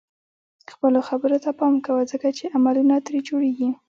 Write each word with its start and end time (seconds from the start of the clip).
خپلو 0.71 0.99
خبرو 1.07 1.37
ته 1.43 1.51
پام 1.59 1.73
کوه 1.85 2.01
ځکه 2.11 2.27
چې 2.37 2.51
عملونه 2.55 2.95
ترې 3.05 3.19
جوړيږي. 3.27 3.69